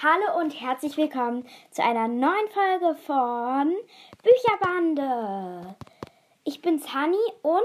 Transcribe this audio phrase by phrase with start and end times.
[0.00, 3.74] Hallo und herzlich willkommen zu einer neuen Folge von
[4.22, 5.74] Bücherbande.
[6.44, 7.64] Ich bin's Hani und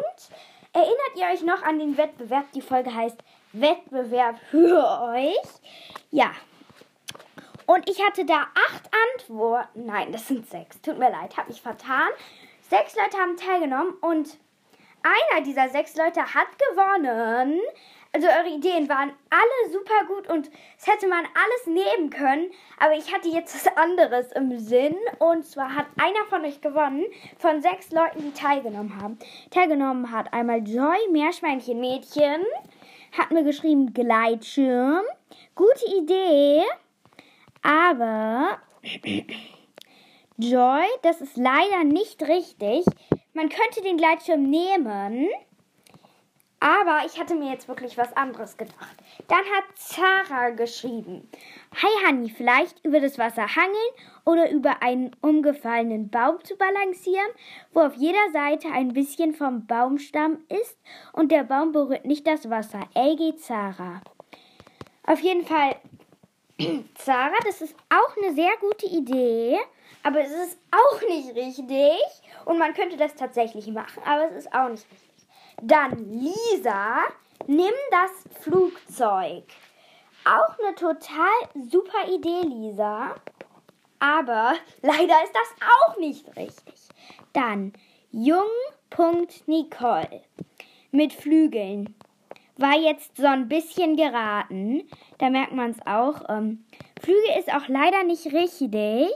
[0.74, 2.52] erinnert ihr euch noch an den Wettbewerb?
[2.54, 4.84] Die Folge heißt Wettbewerb für
[5.14, 5.38] euch.
[6.10, 6.32] Ja.
[7.68, 9.86] Und ich hatte da acht Antworten.
[9.86, 10.82] Nein, das sind sechs.
[10.82, 12.10] Tut mir leid, habe mich vertan.
[12.68, 14.40] Sechs Leute haben teilgenommen und
[15.04, 17.62] einer dieser sechs Leute hat gewonnen.
[18.16, 22.52] Also eure Ideen waren alle super gut und es hätte man alles nehmen können.
[22.78, 24.96] Aber ich hatte jetzt was anderes im Sinn.
[25.18, 27.06] Und zwar hat einer von euch gewonnen
[27.40, 29.18] von sechs Leuten, die teilgenommen haben.
[29.50, 32.44] Teilgenommen hat einmal Joy, Meerschweinchen Mädchen.
[33.18, 35.02] Hat mir geschrieben Gleitschirm.
[35.56, 36.62] Gute Idee.
[37.64, 38.60] Aber
[40.38, 42.86] Joy, das ist leider nicht richtig.
[43.34, 45.30] Man könnte den Gleitschirm nehmen.
[46.64, 48.96] Aber ich hatte mir jetzt wirklich was anderes gedacht.
[49.28, 51.30] Dann hat Zara geschrieben.
[51.76, 53.94] Hi Honey, vielleicht über das Wasser hangeln
[54.24, 57.28] oder über einen umgefallenen Baum zu balancieren,
[57.74, 60.78] wo auf jeder Seite ein bisschen vom Baumstamm ist
[61.12, 62.80] und der Baum berührt nicht das Wasser.
[62.96, 64.00] LG Zara.
[65.06, 65.76] Auf jeden Fall,
[66.96, 69.58] Zara, das ist auch eine sehr gute Idee,
[70.02, 72.00] aber es ist auch nicht richtig.
[72.46, 75.13] Und man könnte das tatsächlich machen, aber es ist auch nicht richtig.
[75.62, 77.04] Dann Lisa,
[77.48, 79.44] nimm das Flugzeug.
[80.26, 81.28] Auch eine total
[81.70, 83.16] super Idee, Lisa.
[84.00, 86.76] Aber leider ist das auch nicht richtig.
[87.34, 87.74] Dann
[88.12, 88.62] Jung.Nicole
[90.92, 91.96] mit Flügeln.
[92.58, 94.88] War jetzt so ein bisschen geraten.
[95.18, 96.30] Da merkt man es auch.
[96.30, 96.66] Ähm,
[97.02, 99.10] Flügel ist auch leider nicht richtig.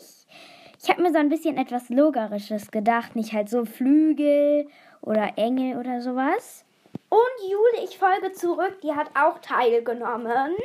[0.81, 3.15] Ich habe mir so ein bisschen etwas Logerisches gedacht.
[3.15, 4.67] Nicht halt so Flügel
[5.01, 6.65] oder Engel oder sowas.
[7.09, 10.55] Und Jule, ich folge zurück, die hat auch teilgenommen.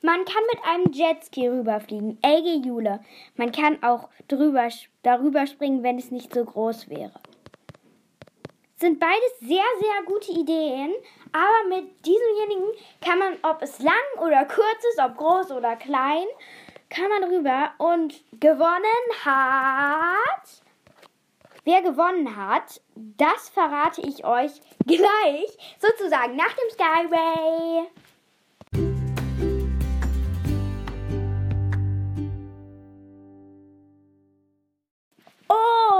[0.00, 2.18] Man kann mit einem Jetski rüberfliegen.
[2.22, 3.00] Elge Jule.
[3.36, 4.68] Man kann auch drüber,
[5.02, 7.20] darüber springen, wenn es nicht so groß wäre.
[8.76, 10.92] Sind beides sehr, sehr gute Ideen.
[11.32, 16.26] Aber mit diesemjenigen kann man, ob es lang oder kurz ist, ob groß oder klein,
[16.94, 17.72] kann man rüber.
[17.78, 20.64] Und gewonnen hat
[21.66, 24.52] Wer gewonnen hat, das verrate ich euch
[24.84, 27.88] gleich, sozusagen nach dem Skyway.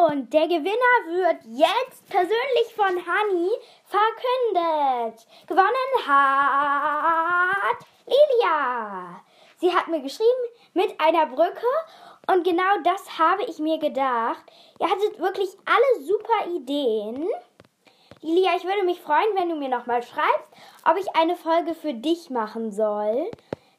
[0.06, 3.50] Und der Gewinner wird jetzt persönlich von Hani
[3.86, 5.26] verkündet.
[5.46, 9.24] Gewonnen hat Lilia.
[9.64, 10.28] Sie hat mir geschrieben
[10.74, 11.64] mit einer Brücke
[12.30, 14.42] und genau das habe ich mir gedacht.
[14.78, 17.26] Ihr hattet wirklich alle super Ideen.
[18.20, 20.50] Lilia, ich würde mich freuen, wenn du mir nochmal schreibst,
[20.84, 23.30] ob ich eine Folge für dich machen soll.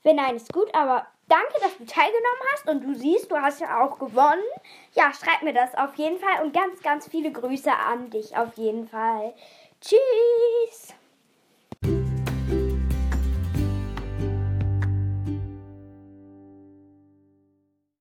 [0.02, 3.62] Wenn nein, ist gut, aber danke, dass du teilgenommen hast und du siehst, du hast
[3.62, 4.42] ja auch gewonnen.
[4.94, 8.58] Ja, schreib mir das auf jeden Fall und ganz, ganz viele Grüße an dich auf
[8.58, 9.36] jeden Fall.
[9.82, 10.96] Tschüss!